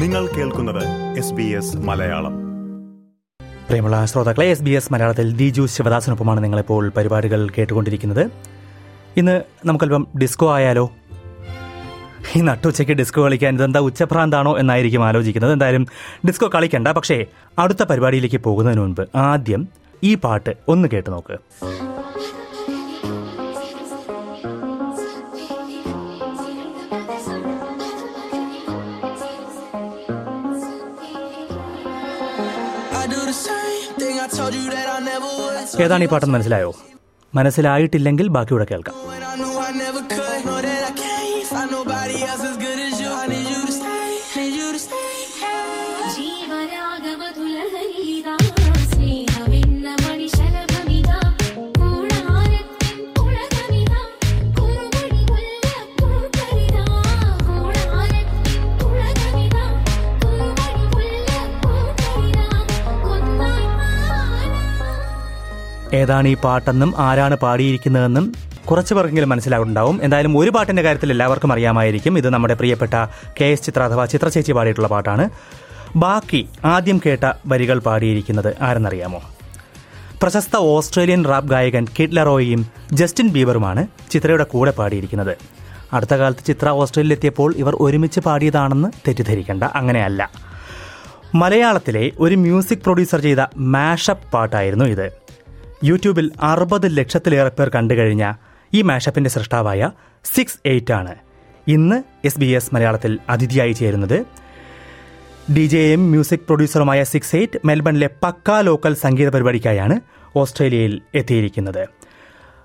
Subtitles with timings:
[0.00, 0.84] നിങ്ങൾ കേൾക്കുന്നത്
[1.18, 2.34] S B S Malayalam.
[3.68, 8.30] പ്രിയമുള്ള ശ്രോതാക്കളെ എസ് ബി എസ് മലയാളത്തിൽ ദിജു ശിവദാസിനൊപ്പമാണ് നിങ്ങളിപ്പോൾ പരിപാടികൾ കേട്ടുകൊണ്ടിരിക്കുന്നത്.
[9.16, 10.90] ഇന്ന് നമുക്കല്പം ഡിസ്കോ ആയാലോ?
[12.36, 15.52] ഈ നട്ടുച്ചയ്ക്ക് ഡിസ്കോ കളിക്കാൻ ഇതെന്താ ഉച്ചഭ്രാന്താണോ എന്നായിരിക്കും ആലോചിക്കുന്നത്.
[15.52, 15.86] എന്തായാലും
[16.26, 17.26] ഡിസ്കോ കളിക്കണ്ട പക്ഷേ
[17.58, 19.68] അടുത്ത പരിപാടിയിലേക്ക് പോകുന്നതിന് മുൻപ് ആദ്യം
[20.02, 21.38] ഈ പാട്ട് ഒന്ന് കേട്ട് നോക്ക്.
[35.84, 36.70] ഏതാണ് ഈ പാട്ടെന്ന് മനസ്സിലായോ?
[37.34, 38.96] മനസ്സിലായിട്ടില്ലെങ്കിൽ ബാക്കിയൂടെ കേൾക്കാം.
[66.02, 68.26] ഏതാണ് ഈ പാട്ടെന്നും ആരാണ് പാടിയിരിക്കുന്നതെന്നും
[68.70, 70.00] കുറച്ച് പേർക്കെങ്കിലും മനസ്സിലാവുണ്ടാവും.
[70.02, 72.18] എന്തായാലും ഒരു പാട്ടിന്റെ കാര്യത്തിൽ എല്ലാവർക്കും അറിയാമായിരിക്കും.
[72.18, 72.94] ഇത് നമ്മുടെ പ്രിയപ്പെട്ട
[73.40, 75.30] കെ എസ് ചിത്ര അഥവാ ചിത്ര ചേച്ചി പാടിയിട്ടുള്ള പാട്ടാണ്.
[75.96, 79.22] ബാക്കി ആദ്യം കേട്ട വരികൾ പാടിയിരിക്കുന്നത് ആരെന്നറിയാമോ?
[80.22, 85.36] പ്രശസ്ത ഓസ്ട്രേലിയൻ റാപ്പ് ഗായകൻ കിഡ്ലറോയും ജസ്റ്റിൻ ബീബറുമാണ് ചിത്രയുടെ കൂടെ പാടിയിരിക്കുന്നത്.
[85.92, 89.64] അടുത്ത കാലത്ത് ചിത്ര ഓസ്ട്രേലിയയിലെത്തിയപ്പോൾ ഇവർ ഒരുമിച്ച് പാടിയതാണെന്ന് തെറ്റിദ്ധരിക്കേണ്ട.
[89.64, 90.30] അങ്ങനെയല്ല.
[91.34, 95.19] മലയാളത്തിലെ ഒരു മ്യൂസിക് പ്രൊഡ്യൂസർ ചെയ്ത മാഷപ്പ് പാട്ടായിരുന്നു ഇത്.
[95.80, 98.24] യൂട്യൂബിൽ അറുപത് ലക്ഷത്തിലേറെ പേർ കണ്ടു കഴിഞ്ഞ
[98.72, 99.82] ഈ മാഷപ്പിന്റെ സൃഷ്ടാവായ
[100.24, 101.12] സിക്സ് എയ്റ്റ് ആണ്
[101.66, 104.18] ഇന്ന് എസ് ബി എസ് മലയാളത്തിൽ അതിഥിയായി ചേരുന്നത്
[105.54, 109.96] ഡി ജെ എം മ്യൂസിക് പ്രൊഡ്യൂസറുമായ സിക്സ് എയ്റ്റ് മെൽബണിലെ പക്ക ലോക്കൽ സംഗീത പരിപാടിക്കായാണ്
[110.36, 111.82] ഓസ്ട്രേലിയയിൽ എത്തിയിരിക്കുന്നത്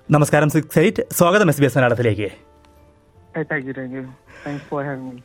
[0.08, 2.28] നമസ്കാരം സിക്സ് എയ്റ്റ് സ്വാഗതം എസ് ബി എസ് മലയാളത്തിലേക്ക്.
[4.44, 5.16] Thanks for having me.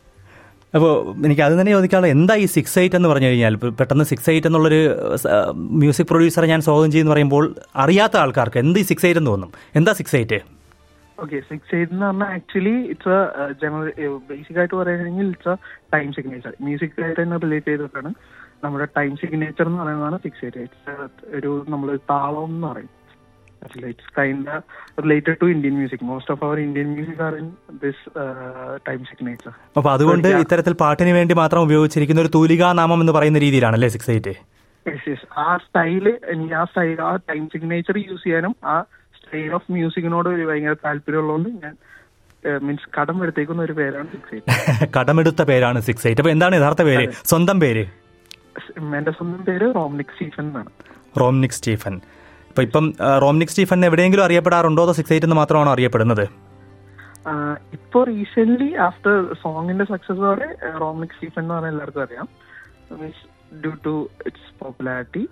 [0.74, 0.92] അപ്പോൾ
[1.28, 3.56] എനിക്ക് അത് തന്നെ ചോദിക്കാനുള്ള എന്താ ഈ സിക്സ് എയ്റ്റ് എന്ന് പറഞ്ഞു കഴിഞ്ഞാൽ?
[3.80, 4.80] പെട്ടെന്ന് സിക്സ് എയ്റ്റ് എന്നുള്ളൊരു
[5.82, 7.46] മ്യൂസിക് പ്രൊഡ്യൂസറെ ഞാൻ സ്വാഗതം ചെയ്യുന്നു പറയുമ്പോൾ
[7.84, 9.52] അറിയാത്ത ആൾക്കാർക്ക് എന്ത് ഈ സിക്സ് എയ്റ്റ് എന്ന് തോന്നും?
[9.80, 10.40] എന്താ six eight
[11.18, 13.18] okay six eight എന്ന് പറഞ്ഞാൽ ആക്ച്വലി ഇറ്റ്സ്
[14.30, 15.58] ബേസിക് ആയിട്ട് പറയുകയാണെങ്കിൽ it's a
[15.96, 18.12] time signature music ആയിട്ട് തന്നെ റിലേറ്റ് ചെയ്തിട്ടാണ്
[18.64, 20.96] നമ്മുടെ ടൈം സിഗ്നേച്ചർ എന്ന് പറയുന്നതാണ് സിക്സ് എയ്റ്റ് ഇറ്റ്സ്
[21.38, 22.92] ഒരു നമ്മൾ താളം എന്ന് പറയും.
[23.62, 24.56] It's kind
[25.02, 27.48] related to Indian music most of our Indian music are in
[27.84, 28.04] this
[28.88, 33.90] time signature അപ്പോൾ അതുകൊണ്ട് ഇത്തരത്തിൽ പാട്ടിന് വേണ്ടി മാത്രം ഉപയോഗിച്ചിരിക്കുന്ന ഒരു തൂലികാ നാമം എന്ന് പറയുന്ന രീതിയിലാണല്ലേ
[33.90, 34.36] സിക്സ് എയ്റ്റ്
[35.42, 38.76] ആ സ്റ്റൈൽ എനിക്ക് ആ സ്റ്റൈൽ ആ ടൈം സിഗ്നേച്ചർ യൂസ് ചെയ്യാനും ആ
[39.16, 41.76] സ്റ്റൈൽ ഓഫ് മ്യൂസിക്കിനോട് ഒരു ഭയങ്കര താല്പര്യമുള്ളതുകൊണ്ട് ഞാൻ
[42.68, 47.06] മീൻസ് കടം എടുത്തേക്കുന്ന ഒരു പേരാണ് സിക്സ് എയ്റ്റ് കടമെടുത്ത പേരാണ് സിക്സ് എയ്റ്റ് അപ്പൊ എന്താണ് യഥാർത്ഥ പേര്?
[47.24, 47.84] സ്വന്തം പേര്?
[48.98, 50.72] എന്റെ സ്വന്തം പേര് റോംനിക് സ്റ്റീഫൻ എന്നാണ്.
[51.20, 51.96] റോംനിക് സ്റ്റീഫൻ.
[52.52, 52.86] ഇപ്പൊ ഇപ്പം
[53.24, 56.26] റോംനിക് സ്റ്റീഫൻ എവിടെയെങ്കിലും അറിയപ്പെടാറുണ്ടോ അതോ സിക്സ് എയ്റ്റ് എന്ന് മാത്രമാണോ അറിയപ്പെടുന്നത്?
[57.78, 60.48] ഇപ്പോ റീസെന്റ് ആഫ്റ്റർ സോങ്ങിന്റെ സക്സസോടെ
[60.84, 62.28] റോമിക് സ്റ്റീഫൻ എന്ന് പറഞ്ഞാൽ എല്ലാവർക്കും അറിയാം.
[63.02, 63.24] Means
[63.64, 63.94] due to
[64.28, 65.24] its popularity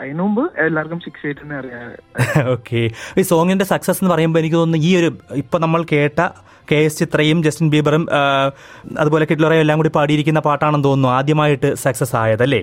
[0.00, 1.84] അതിനു മുമ്പ് എല്ലാവർക്കും സിക്സ് എയ്റ്റ് തന്നെ അറിയാം.
[2.54, 2.80] ഓക്കെ
[3.20, 5.10] ഈ സോങ്ങിന്റെ സക്സസ് എന്ന് പറയുമ്പോൾ എനിക്ക് തോന്നുന്നു ഈ ഒരു
[5.42, 6.18] ഇപ്പൊ നമ്മൾ കേട്ട
[6.72, 8.04] കെ എസ് ചിത്രയും ജസ്റ്റിൻ ബീബറും
[9.02, 12.62] അതുപോലെ കിറ്റ്ലറയും എല്ലാം കൂടി പാടിയിരിക്കുന്ന പാട്ടാണെന്ന് തോന്നുന്നു ആദ്യമായിട്ട് സക്സസ് ആയതല്ലേ?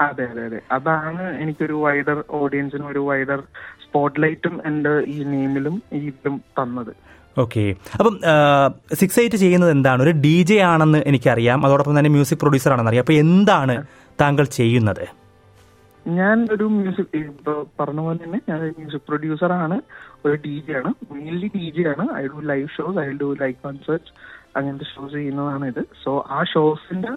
[0.00, 0.60] അതെ അതെ അതെ.
[0.72, 3.40] അതാണ് എനിക്കൊരു വൈഡർ ഓഡിയൻസിനും ഒരു വൈഡർ
[3.84, 6.92] സ്പോട്ട് ലൈറ്റും എന്റെ ഈ നെയിമിലും ഈ ഇതും തന്നത്.
[7.40, 8.20] ഓക്കെ അപ്പം
[8.94, 10.02] സിക്സ് എയ്റ്റ് ചെയ്യുന്നത് എന്താണ്?
[10.02, 11.66] ഒരു ഡി ജെ ആണെന്ന് എനിക്കറിയാം.
[11.66, 13.02] അതോടൊപ്പം തന്നെ മ്യൂസിക് പ്രൊഡ്യൂസർ ആണെന്ന് അറിയാം.
[13.02, 13.86] അപ്പൊ എന്താണ്
[14.20, 15.04] താങ്കൾ ചെയ്യുന്നത്?
[16.06, 19.80] ഞാൻ ഒരു മ്യൂസിക് പറഞ്ഞ പോലെ തന്നെ ഞാൻ ഒരു മ്യൂസിക് പ്രൊഡ്യൂസർ ആണ്.
[20.24, 20.90] ഒരു ഡി ജെ ആണ്.
[21.12, 22.04] മെയിൻലി ഡി ജെ ആണ്.
[22.16, 24.12] I do live shows I do live concerts
[24.58, 27.08] അങ്ങനത്തെ ഷോസ് ചെയ്യുന്നതാണ് ഇത് സോ ആ ഷോസിന്റെ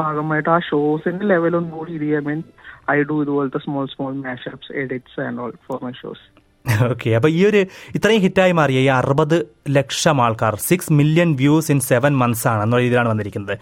[0.00, 2.48] ഭാഗമായിട്ട് ആ ഷോസിന്റെ ലെവൽ ഒന്നും കൂടി ഇത് ചെയ്യാൻ വേണ്ടി
[2.90, 6.24] ഐ ഡു ഇതുപോലത്തെ small small mashups edits and all for my shows
[6.90, 7.60] okay അപ്പൊ ഈ ഒരു
[7.94, 9.36] ഇത്രയും ഹിറ്റായി മാറിയ ഈ അറുപത്
[9.70, 13.56] ലക്ഷം ആൾക്കാർ six million views in seven months ആണ് എന്നുള്ള രീതിയിലാണ് വന്നിരിക്കുന്നത്.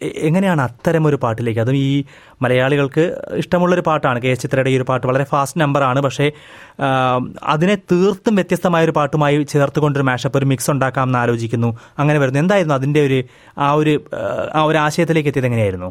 [0.00, 1.60] എങ്ങനെയാണ് അത്തരം ഒരു പാട്ടിലേക്ക്?
[1.60, 2.04] അതും ഈ
[2.42, 3.04] മലയാളികൾക്ക്
[3.42, 4.20] ഇഷ്ടമുള്ളൊരു പാട്ടാണ്.
[4.22, 6.00] കെ എസ് ചിത്രയുടെ ഈ ഒരു പാട്ട് വളരെ ഫാസ്റ്റ് നമ്പറാണ്.
[6.00, 6.26] പക്ഷേ
[7.42, 11.70] അതിനെ തീർത്തും വ്യത്യസ്തമായ ഒരു പാട്ടുമായി ചേർത്തുകൊണ്ടൊരു മാഷപ്പ് ഒരു മിക്സ് ഉണ്ടാക്കാം എന്ന് ആലോചിക്കുന്നു.
[11.98, 12.40] അങ്ങനെ വരുന്നു.
[12.40, 13.20] എന്തായിരുന്നു അതിന്റെ ഒരു
[13.58, 13.94] ആ ഒരു
[14.54, 15.90] ആ, ഒരു ആശയത്തിലേക്ക് എത്തിയത് എങ്ങനെയായിരുന്നു?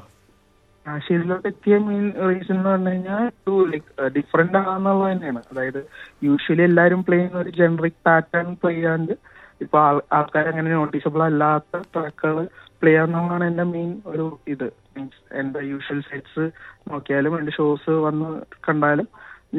[0.85, 3.23] ആശയത്തിലോട്ട് എത്തിയ മെയിൻ റീസൺ എന്ന് പറഞ്ഞു കഴിഞ്ഞാൽ
[3.71, 5.41] ലൈക്ക് ഡിഫറെന്റ് ആണെന്നുള്ളത് തന്നെയാണ്.
[5.51, 5.79] അതായത്
[6.23, 9.13] യൂഷ്വലി എല്ലാവരും പ്ലേ ചെയ്യുന്ന ഒരു ജനറിക് പാറ്റേൺ പ്ലേ ചെയ്യാണ്ട്
[9.61, 9.77] ഇപ്പൊ
[10.17, 12.45] ആൾക്കാർ അങ്ങനെ നോട്ടീസബിൾ അല്ലാത്ത ട്രാക്കുകൾ
[12.81, 14.67] പ്ലേ ആവുന്നതാണ് എന്റെ മെയിൻ ഒരു ഇത്.
[14.95, 16.43] മീൻസ് എന്റെ യൂഷ്വൽ സെറ്റ്സ്
[16.91, 18.29] നോക്കിയാലും എന്റെ ഷോസ് വന്ന്
[18.67, 19.07] കണ്ടാലും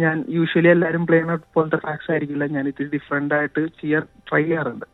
[0.03, 2.47] ഞാൻ യൂഷ്വലി എല്ലാരും പ്ലേ ചെയ്യുന്ന പോലത്തെ ട്രാക്സ് ആയിരിക്കില്ല.
[2.57, 4.87] ഞാൻ ഇത് ഡിഫറെന്റ് ആയിട്ട് ചെയ്യാൻ ട്രൈ ചെയ്യാറുണ്ട്.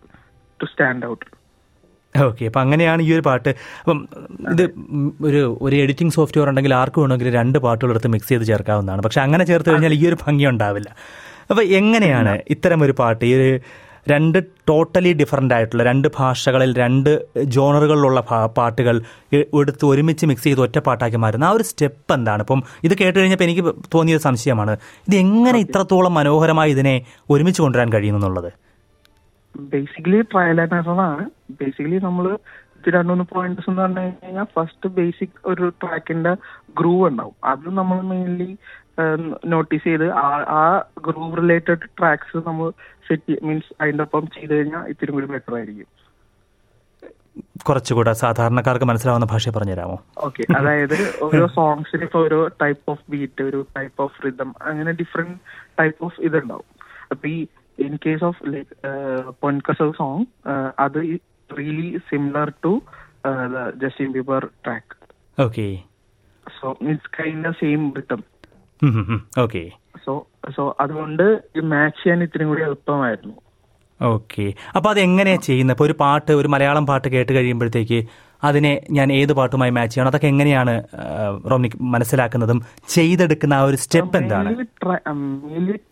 [0.60, 1.24] ടു സ്റ്റാൻഡ് ഔട്ട്
[2.14, 3.50] ഓക്കെ അപ്പം അങ്ങനെയാണ് ഈ ഒരു പാട്ട്.
[3.82, 3.98] അപ്പം
[4.52, 4.64] ഇത്
[5.28, 9.02] ഒരു ഒരു എഡിറ്റിംഗ് സോഫ്റ്റ്വെയർ ഉണ്ടെങ്കിൽ ആർക്ക് വേണമെങ്കിൽ രണ്ട് പാട്ടുകൾ എടുത്ത് മിക്സ് ചെയ്ത് ചേർക്കാവുന്നതാണ്.
[9.06, 10.90] പക്ഷെ അങ്ങനെ ചേർത്ത് കഴിഞ്ഞാൽ ഈ ഒരു ഭംഗി ഉണ്ടാവില്ല.
[11.50, 13.22] അപ്പം എങ്ങനെയാണ് ഇത്തരം ഒരു പാട്ട്?
[13.30, 13.48] ഈ ഒരു
[14.08, 14.38] രണ്ട്
[14.68, 17.10] ടോട്ടലി ഡിഫറന്റ് ആയിട്ടുള്ള രണ്ട് ഭാഷകളിൽ രണ്ട്
[17.54, 18.20] ജോണറുകളിലുള്ള
[18.58, 18.96] പാട്ടുകൾ
[19.60, 22.42] എടുത്ത് ഒരുമിച്ച് മിക്സ് ചെയ്ത് ഒറ്റ പാട്ടാക്കി മാറുന്ന ആ ഒരു സ്റ്റെപ്പ് എന്താണ്?
[22.42, 23.64] ഇപ്പം ഇത് കേട്ട് കഴിഞ്ഞപ്പോൾ എനിക്ക്
[23.94, 24.74] തോന്നിയ ഒരു സംശയമാണ്.
[25.08, 26.96] ഇത് എങ്ങനെ ഇത്രത്തോളം മനോഹരമായി ഇതിനെ
[27.30, 28.50] ഒരുമിച്ച് കൊണ്ടുവരാൻ കഴിയുന്നു എന്നുള്ളത്?
[29.54, 31.24] ബേസിക്കലി ട്രയൽ ആൻഡ് എറർ ആണ്.
[31.60, 32.38] ബേസിക്കലി നമ്മൾ
[32.88, 36.32] രണ്ടുമൂന്ന് പോയിന്റ്സ് എന്ന് പറഞ്ഞു കഴിഞ്ഞാൽ ഫസ്റ്റ് ബേസിക് ഒരു ട്രാക്കിന്റെ
[36.78, 37.34] ഗ്രൂവ് ഉണ്ടാവും.
[37.44, 38.56] അത് നമ്മൾ മെയിൻലി
[39.46, 42.70] നോട്ടീസ് ചെയ്ത് ആ- ഗ്രൂപ്പ് റിലേറ്റഡ് ട്രാക്സ് നമ്മൾ
[43.08, 45.88] സെറ്റ് മീൻസ് അതിന്റെ ഒപ്പം ചെയ്ത് കഴിഞ്ഞാൽ ഇത്തിരി കൂടി ബെറ്റർ ആയിരിക്കും.
[47.68, 49.96] കുറച്ചുകൂടെ സാധാരണക്കാർക്ക് മനസ്സിലാവുന്ന ഭാഷ പറഞ്ഞുതരാമോ?
[50.18, 55.38] ഓക്കെ അതായത് ഓരോ സോങ്സിന് ഇപ്പൊ ഓരോ ടൈപ്പ് ഓഫ് ബീറ്റ് ഒരു ടൈപ്പ് ഓഫ് റിതം അങ്ങനെ ഡിഫറെന്റ്
[55.78, 56.68] ടൈപ്പ് ഓഫ് ഇതുണ്ടാവും.
[57.10, 57.38] അപ്പൊ ഈ
[57.78, 58.74] ഇൻ കേസ് ഓഫ് ലൈക്ക്
[59.40, 60.24] പൊൻകസൽ സോങ്
[60.78, 60.98] അത്
[61.50, 62.72] really similar to
[63.76, 64.94] Justin Bieber track
[65.38, 65.66] okay
[66.46, 68.22] so means kind same rhythm
[69.44, 69.62] okay.
[70.04, 70.12] So
[70.56, 71.24] so അതുകൊണ്ട്
[71.72, 73.34] മാച്ച് ചെയ്യാൻ ഇത്രയും കൂടി എളുപ്പമായിരുന്നു.
[74.00, 74.44] ഓക്കെ.
[74.76, 75.74] അപ്പോൾ അത് എങ്ങനെയാ ചെയ്യുന്നത്?
[75.76, 78.00] ഇപ്പൊ ഒരു പാട്ട് ഒരു മലയാളം പാട്ട് കേട്ട് കഴിയുമ്പോഴത്തേക്ക്
[78.42, 80.10] അതിനെ ഞാൻ ഏത് പാട്ടുമായി മാച്ച് ചെയ്യണം?
[80.10, 80.72] അതൊക്കെ എങ്ങനെയാണ്
[81.50, 84.50] റോമിനി മനസ്സിലാക്കുന്നതും ചെയ്തെടുക്കുന്ന ആ ഒരു സ്റ്റെപ്പ് എന്താണ്?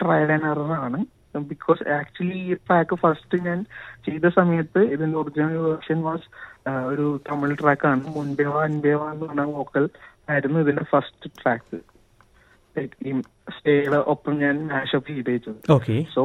[0.02, 1.06] ട്രയൽ ആൻഡ്
[1.48, 3.58] ബിക്കോസ് ആക്ച്വലി ഈ ട്രാക്ക് ഫസ്റ്റ് ഞാൻ
[4.06, 6.26] ചെയ്ത സമയത്ത് ഇതിന്റെ ഒറിജിനൽ വേർഷൻ വാസ്
[6.86, 9.88] ഒരു തമിഴ് ട്രാക്കാണ് മുൻപേവ അൻപേവ എന്ന് പറഞ്ഞ വോക്കൽ
[10.30, 11.78] ആയിരുന്നു ഇതിന്റെ ഫസ്റ്റ് ട്രാക്ക്
[13.56, 15.60] സ്റ്റേയുടെ ഒപ്പം ഞാൻ മാഷപ്പ് ചെയ്തേച്ചത്.
[16.14, 16.22] സോ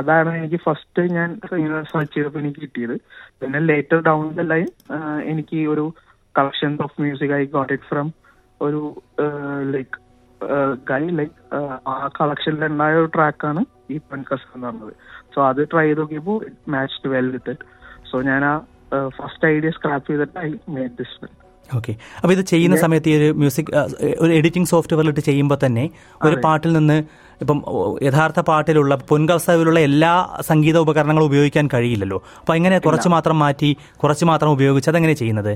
[0.00, 1.30] അതാണ് എനിക്ക് ഫസ്റ്റ് ഞാൻ
[1.90, 2.94] സെർച്ച് ചെയ്തപ്പോൾ എനിക്ക് കിട്ടിയത്.
[3.40, 4.68] പിന്നെ ലേറ്റർ ഡൗൺ ദ ലൈൻ
[5.32, 5.84] എനിക്ക് ഒരു
[6.38, 8.08] collection of music I got it from
[8.60, 8.80] ഒരു
[9.74, 9.96] ലൈക്ക്
[10.90, 11.34] ഗൈ ലൈക്ക്
[11.92, 13.62] ആ കളക്ഷനിൽ ഉണ്ടായ ഒരു ട്രാക്കാണ്
[13.94, 14.94] ഈ പെൺകസ് എന്ന് പറഞ്ഞത്.
[15.34, 16.38] സോ അത് ട്രൈ ചെയ്ത് നോക്കിയപ്പോൾ
[16.74, 17.66] match well with it
[18.10, 18.54] so ഞാൻ ആ
[19.18, 21.32] ഫസ്റ്റ് ഐഡിയ സ്ക്രാപ്പ് ചെയ്തിട്ട് I made this one
[21.78, 23.70] okay അപ്പോൾ ഇത് ചെയ്യുന്ന സമയത്ത് ഈ ഒരു മ്യൂസിക്
[24.24, 25.84] ഒരു എഡിറ്റിംഗ് സോഫ്റ്റ്വെയറിലിട്ട് ചെയ്യുമ്പോൾ തന്നെ
[26.28, 26.98] ഒരു പാട്ടിൽ നിന്ന്
[27.42, 27.58] ഇപ്പം
[28.06, 30.12] യഥാർത്ഥ പാട്ടിലുള്ള പൊൻകവസ്ഥയിലുള്ള എല്ലാ
[30.50, 32.20] സംഗീത ഉപകരണങ്ങളും ഉപയോഗിക്കാൻ കഴിയില്ലല്ലോ.
[32.40, 33.70] അപ്പോൾ എങ്ങനെ കുറച്ച് മാത്രം മാറ്റി
[34.04, 35.54] കുറച്ച് മാത്രം ഉപയോഗിച്ച് അതെങ്ങനെ ചെയ്യുന്നത്?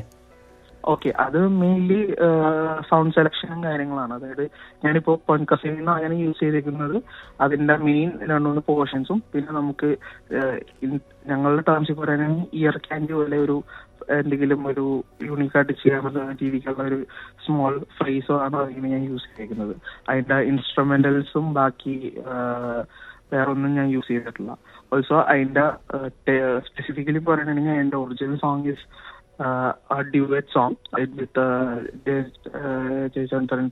[0.92, 2.00] ഓക്കെ അത് മെയിൻലി
[2.88, 4.12] സൗണ്ട് സെലക്ഷനും കാര്യങ്ങളാണ്.
[4.16, 4.42] അതായത്
[4.84, 6.96] ഞാനിപ്പോ പൊൻകസിൽ നിന്ന് അങ്ങനെ യൂസ് ചെയ്തിരിക്കുന്നത്.
[7.44, 9.88] അതിന്റെ മെയിൻ രണ്ട് മൂന്ന് പോർഷൻസും പിന്നെ നമുക്ക്
[11.30, 13.56] ഞങ്ങളുടെ ടേംസിൽ പറയുകയാണെങ്കിൽ ഇയർ ക്യാൻഡി പോലെ ഒരു
[14.10, 17.06] എന്തെങ്കിലും ഒരു യൂണിക്കായിട്ട് ചെയ്യാൻ പറ്റുന്ന രീതിക്കുള്ള ഒരു
[17.46, 19.76] സ്മോൾ ഫ്രേസോ ആണ് അതിന് ഞാൻ യൂസ് ചെയ്തിരിക്കുന്നത്.
[20.08, 22.12] അതിന്റെ ഇൻസ്ട്രുമെന്റൽസും ബാക്കി
[23.32, 24.58] വേറൊന്നും ഞാൻ യൂസ് ചെയ്തിട്ടില്ല.
[24.92, 25.70] ഓൾസോ അതിന്റെ
[26.58, 31.80] സ്പെസിഫിക്കലി പറയുകയാണെങ്കിൽ അതിന്റെ original song is uh, a duet song with uh,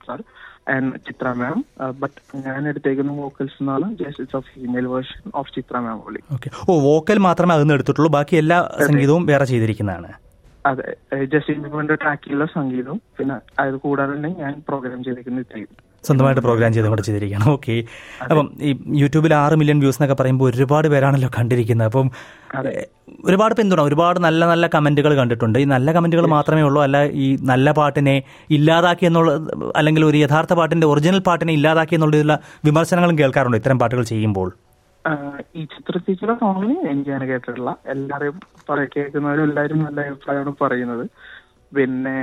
[0.07, 0.19] sir
[0.67, 1.65] and Chitra ma'am.
[1.79, 2.11] Uh, but
[2.45, 6.79] ഞാൻ എടുത്തേക്കുന്ന വോക്കൽസ് എന്നാണ് just it's a female version of Chithra ma'am only okay oh
[6.89, 8.11] vocal മാത്രമേ അതിൽ നിന്ന് എടുത്തിട്ടുള്ളൂ.
[8.17, 10.11] ബാക്കി എല്ലാ സംഗീതവും വേറെ ചെയ്തിരിക്കുന്നതാണ്.
[10.65, 10.85] അതെ.
[11.33, 13.01] ജസ്റ്റിൻ ബീബറിന്റെ ട്രാക്കിലുള്ള സംഗീതവും.
[13.17, 15.71] പിന്നെ അത് കൂടാതെ തന്നെ ഞാൻ പ്രോഗ്രാം ചെയ്തിരിക്കുന്ന ഇത്രയും.
[16.07, 17.45] സ്വന്തമായിട്ട് പ്രോഗ്രാം ചെയ്ത് കൂടെ ചെയ്തിരിക്കുകയാണ്.
[17.55, 17.75] ഓക്കെ
[18.29, 18.71] അപ്പം ഈ
[19.01, 21.87] യൂട്യൂബിൽ ആറ് മില്യൺ വ്യൂസ് എന്നൊക്കെ പറയുമ്പോൾ ഒരുപാട് പേരാണല്ലോ കണ്ടിരിക്കുന്നത്.
[21.91, 22.09] അപ്പം
[23.29, 25.57] ഒരുപാട് പിന്തുണ ഒരുപാട് നല്ല നല്ല കമന്റുകൾ കണ്ടിട്ടുണ്ട്.
[25.63, 26.81] ഈ നല്ല കമന്റുകൾ മാത്രമേ ഉള്ളൂ.
[26.87, 28.15] അല്ല ഈ നല്ല പാട്ടിനെ
[28.57, 29.31] ഇല്ലാതാക്കി എന്നുള്ള
[29.81, 32.37] അല്ലെങ്കിൽ ഒരു യഥാർത്ഥ പാട്ടിന്റെ ഒറിജിനൽ പാട്ടിനെ ഇല്ലാതാക്കി എന്നുള്ള
[32.69, 34.51] വിമർശനങ്ങളും കേൾക്കാറുണ്ട് ഇത്തരം പാട്ടുകൾ ചെയ്യുമ്പോൾ.
[35.05, 37.71] ഈ ഈ ചിത്രത്തിച്ചിയുടെ സോങ്ങിന് എനിക്ക് അങ്ങനെ കേട്ടിട്ടില്ല.
[37.93, 38.37] എല്ലാവരെയും
[38.95, 41.05] കേൾക്കുന്നവരും എല്ലാവരും നല്ല അഭിപ്രായമാണ് പറയുന്നത്.
[41.77, 42.15] പിന്നെ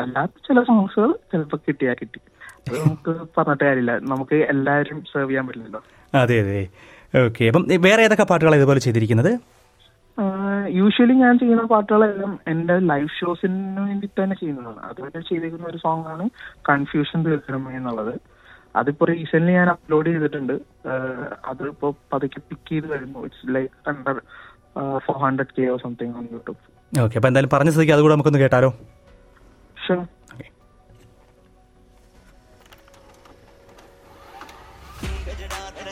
[0.00, 2.20] അല്ലാത്ത ചില സോങ്സുകൾ ചിലപ്പോൾ കിട്ടിയാ കിട്ടി.
[2.70, 3.92] നമുക്ക് പറഞ്ഞിട്ട് കാര്യമില്ല.
[4.12, 5.80] നമുക്ക് എല്ലാവരും സെർവ് ചെയ്യാൻ പറ്റില്ലല്ലോ.
[6.20, 6.60] അതെ അതെ.
[7.24, 9.32] ഓക്കെ അപ്പം വേറെ ഏതൊക്കെ പാട്ടുകളാണ് ഇതുപോലെ ചെയ്തിരിക്കുന്നത്?
[10.78, 16.24] യൂഷ്വലി ഞാൻ ചെയ്യുന്ന പാട്ടുകളെല്ലാം എന്റെ ലൈവ് ഷോസിന് വേണ്ടി തന്നെ ചെയ്യുന്നതാണ് അതുപോലെ ചെയ്തിരിക്കുന്ന ഒരു സോങ് ആണ്
[16.70, 18.14] കൺഫ്യൂഷൻ തീർക്കണം എന്നുള്ളത്.
[18.80, 20.54] അതിപ്പോ റീസെന്റ് ഞാൻ അപ്ലോഡ് ചെയ്തിട്ടുണ്ട്.
[21.50, 23.20] അതിപ്പോ പതുക്കെ പിക്ക് ചെയ്ത് വരുന്നു.
[23.28, 24.18] It's like under
[25.06, 26.60] four hundred K or something on YouTube
[26.92, 28.70] okay അപ്പൊ എന്തായാലും പറഞ്ഞ സ്ഥിതിക്ക് അതുകൂടെ നമുക്കൊന്ന് കേട്ടാലോ?
[29.84, 30.00] ഷുവർ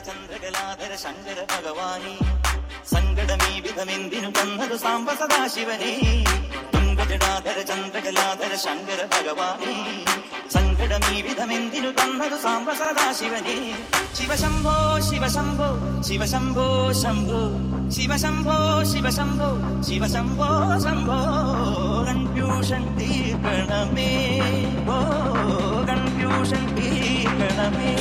[0.06, 2.16] ചന്ദ്രകലാധര ശങ്കര ഭഗവാനി.
[2.94, 6.24] സങ്കടമീ വിധമെന്തിനു തന്നത് സാമ്പ സദാശിവനെ.
[6.74, 10.04] തുങ്കജടാധര ചന്ദ്രകലാധര ശങ്കര ഭഗവാനി.
[10.52, 13.86] സങ്കടമീ വിധമെന്തിനു തന്നത് സാമ്പ സദാശിവനെ.
[14.14, 17.42] ശിവശംഭോ ശിവശംഭോ ശിവശംഭോ ശംഭോ.
[17.90, 21.18] ശിവശംഭോ ശിവശംഭോ ശിവശംഭോ ശംഭോ.
[22.08, 24.10] കൺഫ്യൂഷൻ തീർക്കണമേ.
[24.88, 25.00] ഓ
[25.84, 27.96] കൺഫ്യൂഷൻ തീർക്കണമേ.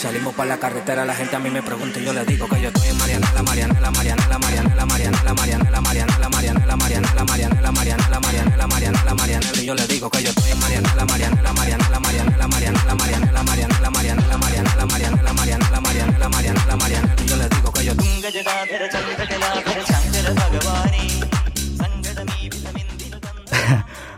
[0.00, 2.58] Salimos para la carretera, la gente a mí me pregunta y yo le digo que
[2.62, 8.66] yo estoy en Marianela, Marianela, Marianela, Marianela, Marianela, Marianela, Marianela, Marianela, Marianela, Marianela, Marianela, Marianela,
[8.66, 12.94] Marianela, Marianela, y yo le digo que yo estoy en Marianela, Marianela, Marianela, Marianela, Marianela,
[12.94, 17.96] Marianela, Marianela, Marianela, Marianela, Marianela, Marianela, Marianela, Marianela, Marianela, y yo le digo que yo
[17.96, 18.68] tengo que llegar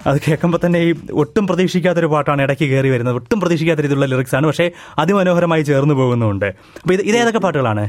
[0.09, 0.91] അത് കേൾക്കുമ്പോൾ തന്നെ ഈ
[1.23, 3.17] ഒട്ടും പ്രതീക്ഷിക്കാത്തൊരു പാട്ടാണ് ഇടയ്ക്ക് കയറി വരുന്നത്.
[3.21, 4.67] ഒട്ടും പ്രതീക്ഷിക്കാത്ത രീതിയിലുള്ള ലിറിക്സ് ആണ് പക്ഷേ
[5.03, 6.49] അതിമനോഹരമായി ചേർന്ന് പോകുന്നുണ്ട്
[6.83, 7.85] അപ്പോൾ ഇത് ഇതേതൊക്കെ പാട്ടുകളാണ്?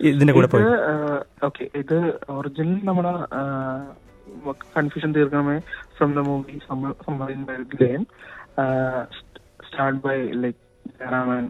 [0.00, 0.64] ഇതിന്റെ കൂടെ പോയി.
[1.48, 1.64] ഓക്കെ.
[1.82, 1.96] ഇത്
[2.36, 3.12] ഒറിജിനൽ നമ്മുടെ
[4.76, 5.56] കൺഫ്യൂഷൻ തീർക്കണമേ.
[5.98, 6.56] From the movie
[7.50, 8.02] ബെർഗ്ലെയിൻ
[9.68, 10.60] start by like
[11.00, 11.44] Jayaraman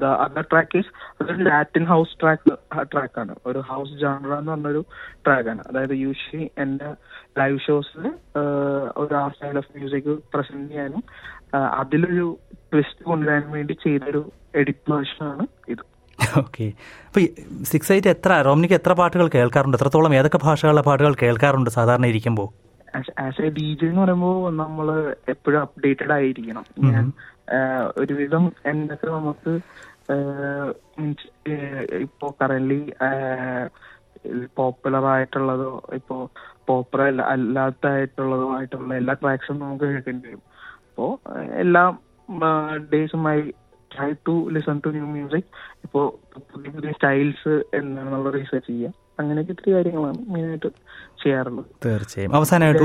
[0.00, 0.90] the other track is
[1.20, 2.52] അതൊരു ലാറ്റിൻ ഹൗസ് ട്രാക്ക്
[2.92, 4.82] ട്രാക്കാണ് ഒരു ഹൗസ് ജാൻറ എന്ന് പറഞ്ഞൊരു
[5.26, 6.90] ട്രാക്കാണ് അതായത് യൂഷ്വലി എന്റെ
[7.40, 8.04] ലൈവ് ഷോസിൽ
[9.02, 11.02] ഒരു ആ സ്റ്റൈൽ ഓഫ് മ്യൂസിക് പ്രസന്റ് ചെയ്യാനും
[11.80, 12.26] അതിലൊരു
[12.72, 14.22] ട്വിസ്റ്റ് കൊണ്ടുവരാൻ വേണ്ടി ചെയ്തൊരു
[14.60, 15.44] എഡിറ്റ് വേർഷനാണ്
[15.74, 15.84] ഇത്.
[16.40, 16.66] ഓക്കെ
[17.06, 17.22] അപ്പോൾ
[17.70, 19.76] സിക്സ് എയ്റ്റ് എത്ര റോമിനിക്ക് എത്ര പാട്ടുകൾ കേൾക്കാറുണ്ട്?
[19.78, 22.48] എത്രത്തോളം ഏതൊക്കെ ഭാഷകളിലെ പാട്ടുകൾ കേൾക്കാറുണ്ട് സാധാരണ ഇരിക്കുമ്പോൾ
[23.24, 24.86] ആസ് എ ഡി ജെ എന്ന് പറയുമ്പോൾ നമ്മൾ
[25.32, 26.64] എപ്പോഴും അപ്ഡേറ്റഡ് ആയിരിക്കണം.
[26.92, 27.06] ഞാൻ
[27.96, 29.52] ഒരുവിധം എന്തൊക്കെ നമുക്ക്
[32.00, 32.78] ഇപ്പോ കറന്റ്
[34.56, 36.30] പോപ്പുലർ ആയിട്ടുള്ളതോ ഇപ്പോ
[36.66, 40.42] പോപ്പുലർ അല്ലാത്തതായിട്ടുള്ളതോ ആയിട്ടുള്ള എല്ലാ ട്രാക്സും നമുക്ക് കേൾക്കേണ്ടി വരും.
[40.88, 41.20] അപ്പോ
[41.54, 41.96] എല്ലാ
[42.92, 43.40] ഡേയ്സും I
[43.96, 45.50] try to listen to new music
[45.84, 46.20] ഇപ്പോ
[46.52, 49.03] പുതിയ പുതിയ സ്റ്റൈൽസ് എന്താണെന്നുള്ള റീസെർച്ച് ചെയ്യുക.
[49.20, 50.66] അങ്ങനെയൊക്കെ ഇത്തിരി കാര്യങ്ങളാണ് മെയിനായിട്ട്
[51.22, 51.64] ചെയ്യാറുള്ളത്.
[51.84, 52.34] തീർച്ചയായും.
[52.34, 52.84] അവസാനമായിട്ട്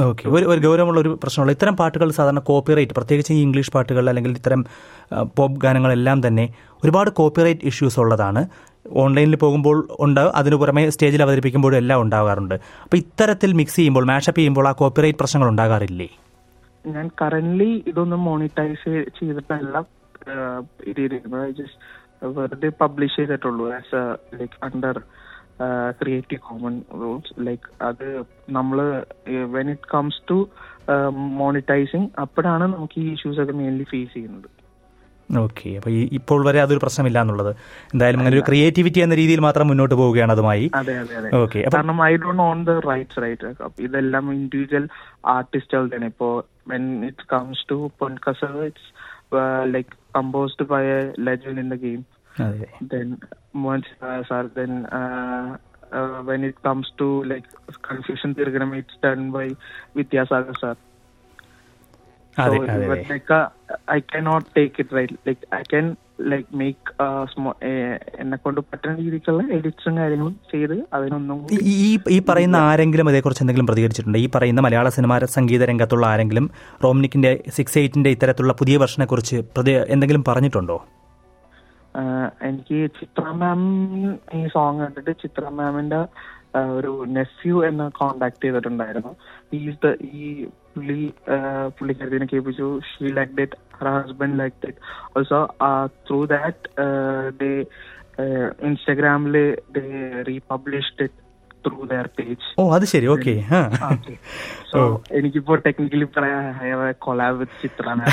[0.00, 0.28] ഓക്കെ.
[0.28, 4.64] ഒരു ഒരു ഗൗരവമുള്ള ഒരു പ്രശ്നമുള്ള ഇത്തരം പാട്ടുകൾ സാധാരണ കോപ്പിറൈറ്റ് പ്രത്യേകിച്ച് ഈ ഇംഗ്ലീഷ് പാട്ടുകൾ അല്ലെങ്കിൽ ഇത്തരം
[5.36, 8.42] പോപ്പ് ഗാനങ്ങളെല്ലാം തന്നെ ഒരുപാട് കോപ്പിറൈറ്റ് ഇഷ്യൂസ് ഉള്ളതാണ്.
[8.92, 10.32] ഓൺലൈനിൽ പോകുമ്പോൾ ഉണ്ടാവും.
[10.36, 12.54] അതിനു പുറമെ സ്റ്റേജിൽ അവതരിപ്പിക്കുമ്പോഴും എല്ലാം ഉണ്ടാകാറുണ്ട്.
[12.54, 16.08] അപ്പോൾ ഇത്തരത്തിൽ മിക്സ് ചെയ്യുമ്പോൾ മാഷപ്പ് ചെയ്യുമ്പോൾ ആ കോപ്പിറൈറ്റ് പ്രശ്നങ്ങൾ ഉണ്ടാകാറില്ലേ?
[16.86, 19.84] ഞാൻ കറന്റ് ഇതൊന്നും മോണിറ്റൈസ് ചെയ്തിട്ടല്ല
[20.90, 21.00] ഇത്
[21.58, 21.78] ജസ്റ്റ്
[22.38, 24.98] വെറുതെ പബ്ലിഷ് ചെയ്തിട്ടുള്ളൂ as a like under
[26.00, 28.06] creative common rules like അത്
[28.56, 28.78] നമ്മൾ
[29.54, 30.38] when it comes to
[31.40, 34.48] monetizing അപ്പോഴാണ് നമുക്ക് ഈ ഇഷ്യൂസ് ഒക്കെ മെയിൻലി ഫേസ് ചെയ്യുന്നത്.
[35.44, 37.52] ഓക്കെ അപ്പോൾ ഈ ഇപ്പോൾ വരെ അതൊരു പ്രശ്നമില്ല എന്നുള്ളത്.
[37.92, 40.66] എന്തായാലും അങ്ങനെ ഒരു ക്രിയേറ്റിവിറ്റി എന്ന രീതിയിൽ മാത്രം മുന്നോട്ട് പോവുകയാണ് അതുമായി.
[41.44, 43.50] ഓക്കെ കാരണം I don't own the rights right
[43.86, 44.86] ഇതെല്ലാം ഇൻഡിവിജ്വൽ
[45.36, 46.34] ആർട്ടിസ്റ്റുകളുടെ ഇപ്പോൾ
[46.72, 48.88] when it comes to പൊൻകസ് it's
[49.32, 52.06] like composed by a legend in the game.
[52.38, 52.70] Okay.
[52.80, 53.20] Then
[53.54, 55.58] once uh, sir, then uh,
[55.92, 57.44] uh, when it comes to like
[57.82, 59.56] confusion theorem, it's done by
[59.94, 60.76] Vidyasagar sir.
[62.36, 63.48] So, but like uh,
[63.88, 65.18] I cannot take it right.
[65.24, 67.54] Like I can like make uh, small
[68.20, 74.18] എന്നെ കൊണ്ട് പറ്റുന്ന രീതിക്കുള്ള എഡിറ്റ്സും കാര്യങ്ങളും ചെയ്ത് അതിനൊന്നും ഈ- ഈ പറയുന്ന ആരെങ്കിലും അതേക്കുറിച്ച് എന്തെങ്കിലും പ്രതികരിച്ചിട്ടുണ്ട്?
[74.18, 76.50] ഈ പറയുന്ന മലയാള സിനിമാ സംഗീത രംഗത്തുള്ള ആരെങ്കിലും
[76.84, 79.42] റോമിനിക്കിന്റെ സിക്സ് എയ്റ്റിന്റെ ഇത്തരത്തിലുള്ള പുതിയ വെർഷനെ കുറിച്ച്
[79.88, 80.84] എന്തെങ്കിലും പറഞ്ഞിട്ടുണ്ടോ?
[82.42, 83.60] എനിക്ക് ചിത്ര മാം
[84.34, 86.06] ഈ സോങ് കണ്ടിട്ട് ചിത്ര മാമിന്റെ
[86.78, 89.12] ഒരു നെഫ്യൂ എന്നെ കോണ്ടാക്ട് ചെയ്തിട്ടുണ്ടായിരുന്നു.
[89.54, 89.58] ഈ
[90.20, 91.00] ഈ പുള്ളി
[91.78, 92.80] പുള്ളിക്കാരത്തിനെ കേൾപ്പിച്ചു.
[92.90, 94.80] She like did her husband like did
[95.16, 95.40] also
[96.08, 96.72] through that
[97.42, 97.52] they
[98.68, 99.36] ഇൻസ്റ്റഗ്രാമിൽ
[99.76, 99.84] they
[100.28, 101.20] republished it
[101.66, 101.86] through
[102.18, 103.06] page ഓ അത് ശരി.
[103.06, 103.32] ഓക്കെ.
[104.72, 106.44] സോ എനിക്കിപ്പോ ടെക്നിക്കലി പറയാൻ
[107.06, 108.12] collab with Chithra ma'am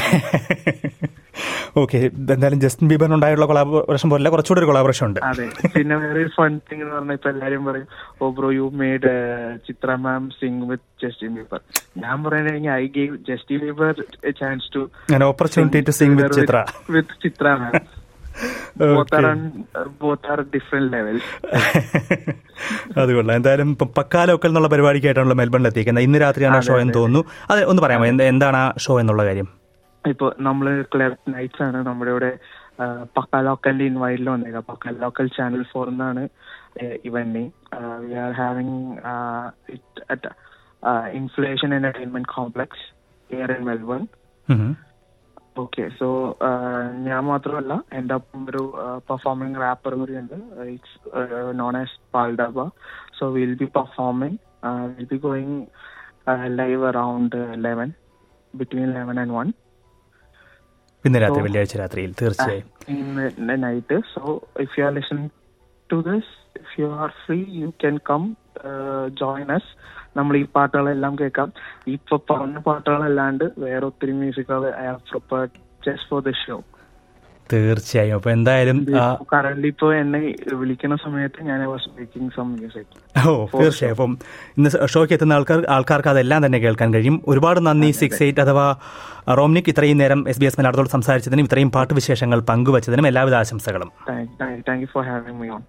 [1.82, 2.00] okay
[2.34, 5.20] എന്തായാലും ജസ്റ്റിൻ ബീബറിനുണ്ടായുള്ള കൊളാബറേഷൻ പോലെ കുറച്ചുകൂടി ഒരു കൊളാബറേഷൻ ഉണ്ട്.
[5.30, 5.46] അതെ.
[5.76, 7.88] പിന്നെ വേറെ ഫൺ തിങ് എന്ന് പറഞ്ഞാൽ ഇപ്പൊ എല്ലാരും പറയും
[8.22, 9.12] ഓ bro you made
[9.68, 11.62] Chithra ma'am sing with Justin Bieber
[12.04, 13.94] ഞാൻ പറയുന്നത് I gave Justin Bieber
[14.42, 14.84] chance to
[15.28, 16.60] opportunity to sing with Chithra
[16.90, 17.76] with Chithra ma'am
[23.02, 27.22] അതുകൊള്ളാം എന്തായാലും പക്കാലൊക്കെ എന്നുള്ള പരിപാടിക്കായിട്ടാണല്ലോ മെൽബണിൽ എത്തിക്കുന്നത് ഇന്ന് രാത്രിയാണ് ഷോ എന്ന് തോന്നുന്നു.
[27.52, 28.06] അതെ ഒന്ന് പറയാമോ?
[28.34, 29.48] എന്താണ് ആ ഷോ എന്നുള്ള കാര്യം?
[30.12, 32.32] ഇപ്പൊ നമ്മൾ ക്ലബ് നൈറ്റ്സ് ആണ് നമ്മുടെ ഇവിടെ
[33.18, 34.64] പക്ക ലോക്കലിന്റെ ഇൻവൈറ്റിൽ വന്നേക്കാം.
[34.72, 36.24] പക്ക ലോക്കൽ ചാനൽ ഫോർ എന്നാണ്
[37.08, 37.44] event
[38.04, 38.80] we are having
[39.76, 40.32] it at
[41.20, 42.86] Inflation Entertainment Complex
[43.30, 44.02] here in Melbourne.
[45.64, 46.08] Okay so
[47.08, 48.64] ഞാൻ മാത്രമല്ല എന്റെ ഒപ്പം ഒരു
[49.10, 50.38] പെർഫോമിംഗ് റാപ്പർ കൂടി ഉണ്ട്.
[50.76, 50.96] It's
[51.62, 52.68] known as പാൽഡബ
[53.20, 54.40] so will be performing
[54.96, 55.60] will be going
[56.60, 57.92] live around eleven
[58.54, 59.48] between eleven and one
[61.06, 62.68] ഇന്ന് രാത്രി വെള്ളിയാഴ്ച രാത്രിയിൽ തീർച്ചയായും.
[64.86, 65.28] are listening
[65.90, 68.26] to you if you are free, you can come
[68.70, 69.66] uh, join us.
[70.16, 71.50] നമ്മൾ ഈ പാട്ടുകളെല്ലാം കേൾക്കാം.
[71.88, 75.54] ഇപ്പൊ പറഞ്ഞ പാട്ടുകളല്ലാണ്ട് വേറെ ഒത്തിരി മ്യൂസിക്കുകൾ I have prepared
[75.88, 76.58] just for the show
[77.52, 78.16] തീർച്ചയായും.
[78.18, 78.78] അപ്പൊ എന്തായാലും
[79.32, 80.20] കറന്റ് ഇപ്പൊ എന്നെ
[80.60, 82.94] വിളിക്കുന്ന സമയത്ത് ഞാൻ സ്പീക്കിംഗ് സം മ്യൂസിക്
[83.30, 83.96] ഓ തീർച്ചയായും.
[83.96, 84.12] അപ്പം
[84.58, 87.18] ഇന്ന് ഷോയ്ക്ക് എത്തുന്ന ആൾക്കാർ ആൾക്കാർക്ക് അതെല്ലാം തന്നെ കേൾക്കാൻ കഴിയും.
[87.34, 87.92] ഒരുപാട് നന്ദി.
[88.02, 88.68] സിക്സ് എയ്റ്റ് അഥവാ
[89.40, 93.92] റോംനിക് ഇത്രയും നേരം എസ് ബി എസ് മലയാളത്തോട് സംസാരിച്ചതിനും ഇത്രയും പാട്ട് വിശേഷങ്ങൾ പങ്കുവച്ചതിനും എല്ലാവിധ ആശംസകളും.
[94.70, 95.64] Thank for having me on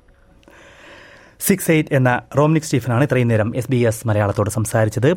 [1.41, 5.11] six eight എന്ന റോംനിക് സ്റ്റീഫനാണ് ഇത്രയും നേരം എസ് ബി എസ് മലയാളത്തോട് സംസാരിച്ചത്.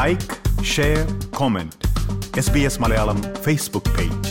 [0.00, 0.30] Like
[0.74, 1.00] share
[1.40, 1.74] comment
[2.40, 4.30] S B S Malayalam Facebook page